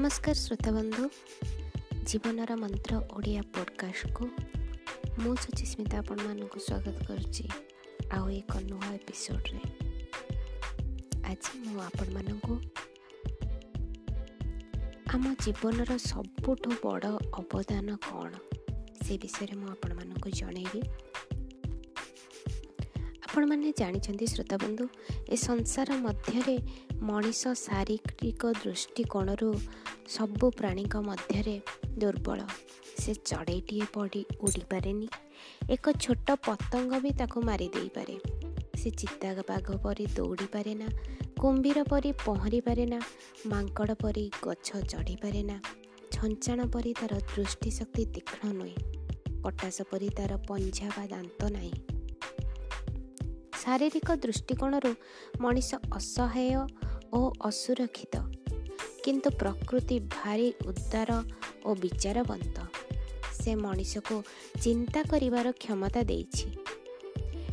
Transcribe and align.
ନମସ୍କାର 0.00 0.36
ଶ୍ରୋତାବନ୍ଧୁ। 0.40 1.02
ଜୀବନର 2.08 2.50
ମନ୍ତ୍ର 2.60 2.92
ଓଡ଼ିଆ 3.16 3.42
ପଡ଼କାଷ୍ଟକୁ 3.54 4.24
ମୁଁ 5.20 5.32
ସୁଚିସ୍ମିତା 5.44 5.96
ଆପଣମାନଙ୍କୁ 6.02 6.58
ସ୍ୱାଗତ 6.66 6.96
କରୁଛି 7.08 7.44
ଆଉ 8.16 8.24
ଏକ 8.40 8.52
ନୂଆ 8.70 8.88
ଏପିସୋଡ଼ରେ 8.98 9.60
ଆଜି 11.30 11.52
ମୁଁ 11.64 11.78
ଆପଣମାନଙ୍କୁ 11.88 12.54
ଆମ 15.14 15.24
ଜୀବନର 15.44 15.90
ସବୁଠୁ 16.10 16.70
ବଡ଼ 16.84 17.04
ଅବଦାନ 17.40 17.88
କ'ଣ 18.08 18.32
ସେ 19.02 19.12
ବିଷୟରେ 19.22 19.54
ମୁଁ 19.60 19.68
ଆପଣମାନଙ୍କୁ 19.74 20.28
ଜଣେଇବି। 20.40 20.80
ଆପଣମାନେ 23.26 23.68
ଜାଣିଛନ୍ତି 23.80 24.26
ଶ୍ରୋତାବନ୍ଧୁ 24.32 24.84
ଏ 25.32 25.36
ସଂସାର 25.48 25.88
ମଧ୍ୟରେ 26.06 26.56
ମଣିଷ 27.08 27.42
ଶାରୀରିକ 27.66 28.42
ଦୃଷ୍ଟିକୋଣରୁ 28.62 29.50
ସବୁ 30.14 30.46
ପ୍ରାଣୀଙ୍କ 30.50 30.94
ମଧ୍ୟରେ 31.08 31.56
ଦୁର୍ବଳ। 31.98 32.40
ସେ 33.00 33.12
ଚଢ଼େଇଟିଏ 33.24 33.86
ପଡ଼ି 33.94 34.22
ଉଡ଼ିପାରେନି। 34.40 35.08
ଏକ 35.70 35.92
ଛୋଟ 36.04 36.28
ପତଙ୍ଗ 36.46 36.92
ବି 37.04 37.10
ତାକୁ 37.20 37.38
ମାରି 37.40 37.68
ଦେଇପାରେ 37.74 38.16
ସେ 38.80 38.90
ଚିତା 38.90 39.30
ବାଘ 39.50 39.76
ପରି 39.84 40.06
ଦୌଡ଼ିପାରେ 40.16 40.72
ନା 40.74 40.88
କୁମ୍ଭୀର 41.40 41.78
ପରି 41.90 42.10
ପହଁରିପାରେ 42.24 42.84
ନା 42.86 42.98
ମାଙ୍କଡ଼ 43.46 43.94
ପରି 44.02 44.24
ଗଛ 44.42 44.68
ଚଢ଼ିପାରେ 44.92 45.42
ନା 45.42 45.56
ଛଞ୍ଚାଣ 46.12 46.66
ପରି 46.72 46.92
ତା'ର 47.00 47.14
ଦୃଷ୍ଟିଶକ୍ତି 47.34 48.04
ତୀକ୍ଷ୍ଣ 48.14 48.52
ନୁହେଁ 48.52 48.76
ପଟାସ 49.42 49.78
ପରି 49.90 50.08
ତା'ର 50.16 50.32
ପଞ୍ଝା 50.48 50.88
ବା 50.96 51.04
ଦାନ୍ତ 51.06 51.40
ନାହିଁ। 51.50 51.74
ଶାରୀରିକ 53.62 54.08
ଦୃଷ୍ଟିକୋଣରୁ 54.16 54.92
ମଣିଷ 55.40 55.70
ଅସହାୟ 55.92 56.54
ଓ 57.12 57.20
ଅସୁରକ୍ଷିତ। 57.44 58.14
କିନ୍ତୁ 59.04 59.30
ପ୍ରକୃତି 59.30 60.00
ଭାରି 60.00 60.52
ଉଦାର 60.66 61.10
ଓ 61.64 61.74
ବିଚାରବନ୍ତ। 61.74 62.56
ସେ 63.42 63.54
ମଣିଷକୁ 63.54 64.22
ଚିନ୍ତା 64.60 65.02
କରିବାର 65.02 65.52
କ୍ଷମତା 65.52 66.02
ଦେଇଛି। 66.02 66.48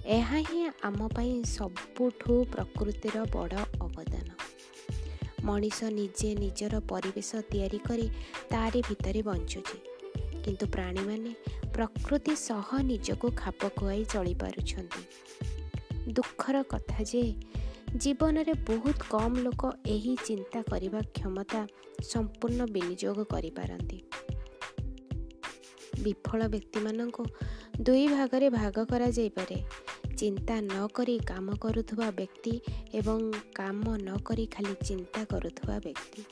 ଏହା 0.05 0.39
ହିଁ 0.39 0.69
ଆମ 0.81 1.07
ପାଇଁ 1.07 1.43
ସବୁଠୁ 1.43 2.45
ପ୍ରକୃତିର 2.51 3.25
ବଡ଼ 3.31 3.57
ଅବଦାନ। 3.81 4.29
ମଣିଷ 5.43 5.83
ନିଜେ 5.83 6.35
ନିଜର 6.35 6.79
ପରିବେଶ 6.79 7.35
ତିଆରି 7.51 7.77
କରି 7.77 8.09
ତାରି 8.49 8.81
ଭିତରେ 8.89 9.21
ବଞ୍ଚୁଛି। 9.21 9.77
କିନ୍ତୁ 10.43 10.65
ପ୍ରାଣୀମାନେ 10.67 11.31
ପ୍ରକୃତି 11.73 12.35
ସହ 12.35 12.67
ନିଜକୁ 12.81 13.31
ଖାପ 13.35 13.69
ଖୁଆଇ 13.69 14.03
ଚଳିପାରୁଛନ୍ତି। 14.13 15.01
ଦୁଃଖର 16.11 16.63
କଥା 16.63 17.03
ଯେ 17.03 17.23
ଜୀବନରେ 17.95 18.53
ବହୁତ 18.53 18.97
କମ୍ 19.09 19.37
ଲୋକ 19.37 19.71
ଏହି 19.87 20.17
ଚିନ୍ତା 20.25 20.61
କରିବା 20.61 21.01
କ୍ଷମତା 21.01 21.67
ସମ୍ପୂର୍ଣ୍ଣ 22.03 22.65
ବିନିଯୋଗ 22.65 23.23
କରିପାରନ୍ତି। 23.23 24.01
ବିଫଳ 26.03 26.47
ବ୍ୟକ୍ତିମାନଙ୍କୁ 26.47 27.25
ଦୁଇ 27.81 28.07
ଭାଗରେ 28.07 28.49
ଭାଗ 28.49 28.85
କରାଯାଇପାରେ। 28.85 29.63
ଚିନ୍ତା 30.17 30.61
ନ 30.61 30.87
କରି 30.87 31.19
କାମ 31.19 31.55
କରୁଥିବା 31.55 32.11
ବ୍ୟକ୍ତି 32.11 32.61
ଏବଂ 32.93 33.31
କାମ 33.55 33.97
ନ 33.97 34.17
କରି 34.17 34.45
ଖାଲି 34.45 34.75
ଚିନ୍ତା 34.85 35.25
କରୁଥିବା 35.25 35.79
ବ୍ୟକ୍ତି। 35.79 36.25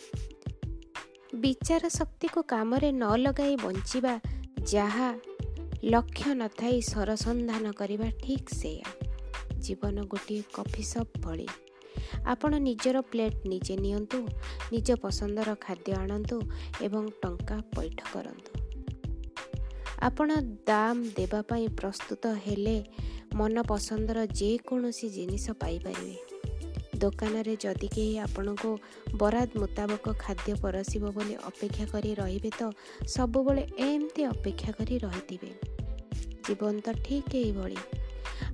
ବିଚାର 1.35 1.87
ଶକ୍ତିକୁ 1.87 2.43
କାମରେ 2.43 2.91
ନ 2.91 3.15
ଲଗାଇ 3.15 3.55
ବଞ୍ଚିବା 3.55 4.19
ଯାହା 4.67 5.13
ଲକ୍ଷ୍ୟ 5.83 6.35
ନଥାଇ 6.35 6.81
ସରସନ୍ଧାନ 6.81 7.71
କରିବା 7.71 8.09
ଠିକ୍ 8.09 8.49
ସେୟା। 8.49 9.04
ଜୀବନ 9.67 9.95
ଗୋଟିଏ 10.05 10.41
କଫି 10.53 10.83
ସପ୍ 10.83 11.15
ଭଳି। 11.21 11.47
ଆପଣ 12.25 12.51
ନିଜର 12.59 12.97
ପ୍ଲେଟ୍ 13.11 13.39
ନିଜେ 13.47 13.75
ନିଅନ୍ତୁ 13.77 14.19
ନିଜ 14.73 14.87
ପସନ୍ଦର 15.03 15.49
ଖାଦ୍ୟ 15.61 15.91
ଆଣନ୍ତୁ 15.93 16.37
ଏବଂ 16.81 17.03
ଟଙ୍କା 17.21 17.57
ପଇଠ 17.75 17.97
କରନ୍ତୁ। 18.13 18.51
ଆପଣ 20.01 20.29
ଦାମ 20.67 20.97
ଦେବା 21.17 21.39
ପାଇଁ 21.49 21.65
ପ୍ରସ୍ତୁତ 21.79 22.23
ହେଲେ 22.45 22.77
ମନ 23.35 23.55
ପସନ୍ଦର 23.67 24.17
ଯେକୌଣସି 24.39 25.07
ଜିନିଷ 25.09 25.45
ପାଇପାରିବେ। 25.61 26.17
ଦୋକାନରେ 26.95 27.53
ଯଦି 27.63 27.87
କେହି 27.95 28.13
ଆପଣଙ୍କୁ 28.19 28.69
ବରାଦ 29.17 29.49
ମୁତାବକ 29.61 30.05
ଖାଦ୍ୟ 30.19 30.51
ପରସିବ 30.61 31.03
ବୋଲି 31.15 31.35
ଅପେକ୍ଷା 31.49 31.85
କରି 31.93 32.11
ରହିବେ 32.19 32.51
ତ 32.59 32.61
ସବୁବେଳେ 33.07 33.63
ଏମିତି 33.87 34.21
ଅପେକ୍ଷା 34.25 34.71
କରି 34.77 34.95
ରହିଥିବେ। 35.05 35.51
ଜୀବନ 36.45 36.73
ତ 36.85 36.87
ଠିକ୍ 37.05 37.35
ଏଇଭଳି। 37.35 37.77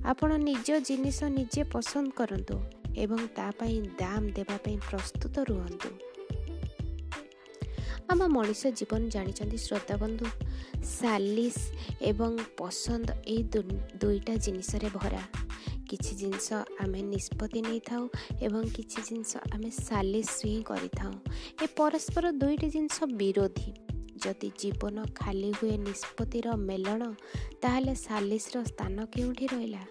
ଆପଣ 0.04 0.36
ନିଜ 0.36 0.68
ଜିନିଷ 0.78 1.24
ନିଜେ 1.24 1.62
ପସନ୍ଦ 1.64 2.10
କରନ୍ତୁ 2.10 2.56
ଏବଂ 2.96 3.20
ତା 3.36 3.52
ପାଇଁ 3.58 3.76
ଦାମ 4.00 4.22
ଦେବା 4.28 4.56
ପାଇଁ 4.64 4.76
ପ୍ରସ୍ତୁତ 4.90 5.34
ରୁହନ୍ତୁ। 5.48 5.90
ଆମ 8.10 8.26
ମଣିଷ 8.26 8.62
ଜୀବନ 8.66 9.02
ଜାଣିଛନ୍ତି 9.08 9.58
ଶ୍ରୋତାବନ୍ଧୁ 9.58 10.26
ସାଲିସ୍ 10.84 11.62
ଏବଂ 12.02 12.32
ପସନ୍ଦ 12.58 13.08
ଏଇ 13.26 13.42
ଦୁଇଟା 14.00 14.34
ଜିନିଷରେ 14.36 14.88
ଭରା। 14.94 15.22
କିଛି 15.88 16.12
ଜିନିଷ 16.16 16.52
ଆମେ 16.80 17.00
ନିଷ୍ପତ୍ତି 17.02 17.60
ନେଇଥାଉ 17.62 18.02
ଏବଂ 18.42 18.62
କିଛି 18.76 19.00
ଜିନିଷ 19.08 19.32
ଆମେ 19.54 19.70
ସାଲିସ୍ 19.70 20.36
ହିଁ 20.46 20.62
କରିଥାଉ। 20.62 21.14
ଏ 21.62 21.66
ପରସ୍ପର 21.76 22.24
ଦୁଇଟି 22.32 22.68
ଜିନିଷ 22.70 22.96
ବିରୋଧୀ। 23.14 23.72
ଯଦି 24.22 24.48
ଜୀବନ 24.58 25.04
ଖାଲି 25.14 25.50
ହୁଏ 25.52 25.76
ନିଷ୍ପତ୍ତିର 25.78 26.46
ମେଲଣ 26.68 27.02
ତାହେଲେ 27.62 27.94
ସାଲିସର 27.94 28.64
ସ୍ଥାନ 28.64 28.96
କେଉଁଠି 29.04 29.46
ରହିଲା? 29.46 29.82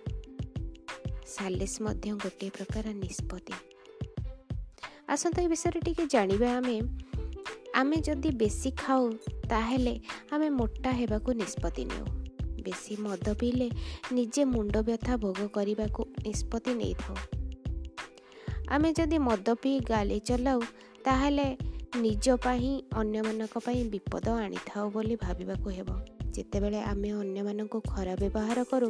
ସାଲିସ 1.32 1.82
ମଧ୍ୟ 1.82 2.12
ଗୋଟିଏ 2.12 2.50
ପ୍ରକାର 2.50 2.94
ନିଷ୍ପତ୍ତି। 2.94 3.54
ଆସନ୍ତୁ 5.10 5.42
ଏ 5.42 5.48
ବିଷୟରେ 5.48 5.80
ଟିକେ 5.82 6.06
ଜାଣିବା। 6.08 6.50
ଆମେ 6.58 6.82
ଆମେ 7.76 7.98
ଯଦି 7.98 8.30
ବେଶୀ 8.32 8.72
ଖାଉ 8.72 9.04
ତାହେଲେ 9.50 9.94
ଆମେ 10.32 10.50
ମୋଟା 10.50 10.92
ହେବାକୁ 10.92 11.34
ନିଷ୍ପତ୍ତି 11.34 11.86
ନେଉ। 11.86 12.06
ବେଶୀ 12.62 12.98
ମଦ 13.00 13.28
ପିଇଲେ 13.40 13.68
ନିଜେ 14.12 14.44
ମୁଣ୍ଡ 14.44 14.78
ବ୍ୟଥା 14.78 15.18
ଭୋଗ 15.18 15.48
କରିବାକୁ 15.48 16.02
ନିଷ୍ପତ୍ତି 16.28 16.74
ନେଇଥାଉ। 16.74 17.16
ଆମେ 18.70 18.90
ଯଦି 18.94 19.18
ମଦ 19.18 19.56
ପିଇ 19.64 19.80
ଗାଲି 19.80 20.20
ଚଲାଉ 20.20 20.62
ତାହେଲେ 21.04 21.48
ନିଜ 21.96 22.26
ପାଇଁ 22.46 22.72
ଅନ୍ୟମାନଙ୍କ 22.94 23.58
ପାଇଁ 23.58 23.82
ବିପଦ 23.90 24.28
ଆଣିଥାଉ 24.30 24.86
ବୋଲି 24.90 25.16
ଭାବିବାକୁ 25.16 25.70
ହେବ। 25.70 25.90
ଯେତେବେଳେ 26.38 26.80
ଆମେ 26.82 27.10
ଅନ୍ୟମାନଙ୍କୁ 27.12 27.80
ଖରାପ 27.88 28.20
ବ୍ୟବହାର 28.20 28.64
କରୁ 28.64 28.90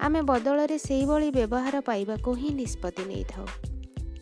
ଆମେ 0.00 0.20
ବଦଳରେ 0.22 0.78
ସେଇଭଳି 0.78 1.30
ବ୍ୟବହାର 1.30 1.80
ପାଇବାକୁ 1.80 2.30
ହିଁ 2.34 2.50
ନିଷ୍ପତ୍ତି 2.54 3.04
ନେଇଥାଉ। 3.04 3.46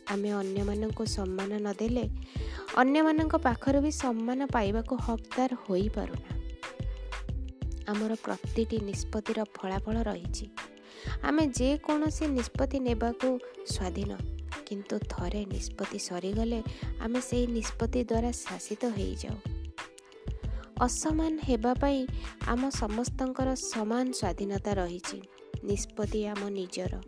ଆମେ 0.08 0.30
ଅନ୍ୟମାନଙ୍କୁ 0.32 1.04
ସମ୍ମାନ 1.06 1.50
ନଦେଲେ 1.58 2.04
ଅନ୍ୟମାନଙ୍କ 2.76 3.34
ପାଖରୁ 3.36 3.80
ବି 3.80 3.90
ସମ୍ମାନ 3.92 4.46
ପାଇବାକୁ 4.46 4.94
ହକଦାର 4.96 5.50
ହୋଇପାରୁନା। 5.54 6.30
ଆମର 7.88 8.12
ପ୍ରତିଟି 8.24 8.76
ନିଷ୍ପତ୍ତିର 8.80 9.44
ଫଳାଫଳ 9.54 9.96
ରହିଛି। 10.02 10.46
ଆମେ 11.22 11.46
ଯେକୌଣସି 11.46 12.24
ନିଷ୍ପତ୍ତି 12.26 12.78
ନେବାକୁ 12.80 13.28
ସ୍ୱାଧୀନ 13.66 14.10
କିନ୍ତୁ 14.66 14.98
ଥରେ 15.08 15.44
ନିଷ୍ପତ୍ତି 15.44 15.98
ସରିଗଲେ 15.98 16.62
ଆମେ 17.00 17.20
ସେହି 17.20 17.46
ନିଷ୍ପତ୍ତି 17.46 18.00
ଦ୍ୱାରା 18.04 18.32
ଶାସିତ 18.32 18.84
ହେଇଯାଉ। 18.84 19.36
ଅସମାନ 20.80 21.38
ହେବା 21.48 21.74
ପାଇଁ 21.74 22.06
ଆମ 22.46 22.70
ସମସ୍ତଙ୍କର 22.70 23.54
ସମାନ 23.54 24.10
ସ୍ୱାଧୀନତା 24.12 24.74
ରହିଛି 24.74 25.22
ନିଷ୍ପତ୍ତି 25.64 26.26
ଆମ 26.26 26.48
ନିଜର। 26.48 27.00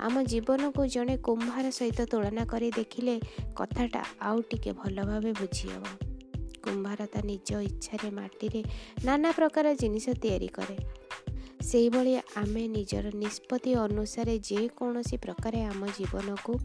ଆମ 0.00 0.22
ଜୀବନକୁ 0.22 0.86
ଜଣେ 0.86 1.16
କୁମ୍ଭାର 1.16 1.70
ସହିତ 1.70 2.00
ତୁଳନା 2.04 2.44
କରି 2.44 2.70
ଦେଖିଲେ 2.70 3.20
କଥାଟା 3.56 4.04
ଆଉ 4.20 4.40
ଟିକେ 4.40 4.72
ଭଲ 4.72 5.04
ଭାବେ 5.04 5.32
ବୁଝିହେବ। 5.32 5.84
କୁମ୍ଭାର 6.64 7.06
ତା 7.06 7.20
ନିଜ 7.24 7.60
ଇଚ୍ଛାରେ 7.60 8.10
ମାଟିରେ 8.10 8.64
ନାନା 9.04 9.30
ପ୍ରକାର 9.30 9.74
ଜିନିଷ 9.74 10.08
ତିଆରି 10.08 10.48
କରେ। 10.48 10.76
ସେହିଭଳି 11.62 12.16
ଆମେ 12.16 12.68
ନିଜର 12.68 13.10
ନିଷ୍ପତ୍ତି 13.14 13.74
ଅନୁସାରେ 13.74 14.38
ଯେକୌଣସି 14.38 15.16
ପ୍ରକାରେ 15.16 15.64
ଆମ 15.64 15.86
ଜୀବନକୁ 15.86 16.58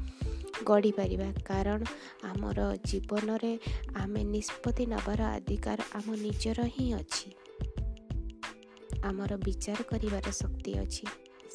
ଗଢ଼ିପାରିବା। 0.66 1.32
କାରଣ 1.46 1.84
ଆମର 2.24 2.76
ଜୀବନରେ 2.86 3.60
ଆମେ 3.96 4.24
ନିଷ୍ପତ୍ତି 4.24 4.86
ନେବାର 4.86 5.22
ଅଧିକାର 5.22 5.80
ଆମ 5.94 6.16
ନିଜର 6.16 6.60
ହିଁ 6.66 6.94
ଅଛି। 6.94 7.28
ଆମର 9.04 9.38
ବିଚାର 9.38 9.80
କରିବାର 9.84 10.32
ଶକ୍ତି 10.32 10.72
ଅଛି। 10.80 11.06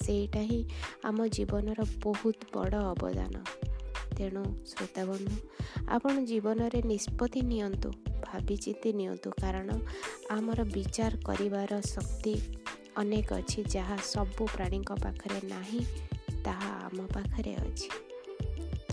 ସେଇଟା 0.05 0.41
ହିଁ 0.41 0.65
ଆମ 1.05 1.27
ଜୀବନର 1.27 1.85
ବହୁତ 2.05 2.37
ବଡ଼ 2.53 2.75
ଅବଦାନ। 2.75 3.45
ତେଣୁ 4.17 4.45
ଶ୍ରୋତାବନ୍ଧୁ 4.67 5.37
ଆପଣ 5.89 6.25
ଜୀବନରେ 6.25 6.83
ନିଷ୍ପତ୍ତି 6.83 7.41
ନିଅନ୍ତୁ 7.43 7.91
ଭାବିଚିନ୍ତି 8.23 8.93
ନିଅନ୍ତୁ। 8.93 9.31
କାରଣ 9.31 9.69
ଆମର 10.31 10.65
ବିଚାର 10.65 11.13
କରିବାର 11.25 11.81
ଶକ୍ତି 11.81 12.35
ଅନେକ 12.97 13.33
ଅଛି 13.35 13.65
ଯାହା 13.65 13.97
ସବୁ 13.97 14.47
ପ୍ରାଣୀଙ୍କ 14.47 14.91
ପାଖରେ 14.93 15.41
ନାହିଁ 15.49 15.85
ତାହା 16.45 16.71
ଆମ 16.87 17.07
ପାଖରେ 17.07 17.55
ଅଛି। 17.57 18.14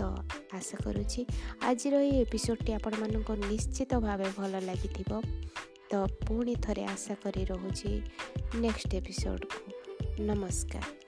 ତ 0.02 0.08
ଆଶା 0.52 0.76
କରୁଛି। 0.84 1.26
ଆଜିର 1.62 1.94
ଏହି 2.02 2.16
ଏପିସୋଡ଼ଟି 2.20 2.72
ଆପଣମାନଙ୍କୁ 2.72 3.32
ନିଶ୍ଚିତ 3.48 4.00
ଭାବେ 4.00 4.28
ଭଲ 4.36 4.60
ଲାଗିଥିବ। 4.60 5.10
ତ 5.90 5.92
ପୁଣି 6.26 6.54
ଥରେ 6.56 6.84
ଆଶା 6.84 7.14
କରି 7.14 7.44
ରହୁଛି 7.44 7.90
ନେକ୍ସଟ 8.54 8.90
ଏପିସୋଡ଼କୁ 8.94 9.60
ନମସ୍କାର। 10.26 11.01